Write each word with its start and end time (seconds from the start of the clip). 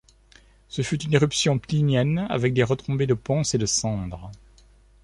Ce 0.67 0.81
fut 0.81 0.99
une 1.03 1.13
éruption 1.13 1.59
plinienne 1.59 2.25
avec 2.31 2.55
des 2.55 2.63
retombées 2.63 3.05
de 3.05 3.13
ponces 3.13 3.53
et 3.53 3.59
de 3.59 3.67
cendres. 3.67 4.31